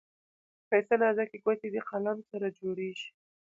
[0.67, 3.07] ښايسته نازكي ګوتې دې قلم سره جوړیږي.